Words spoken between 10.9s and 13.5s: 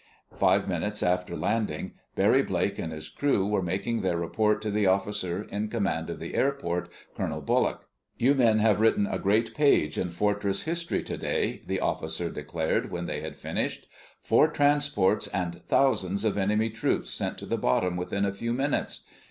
today," the officer declared when they had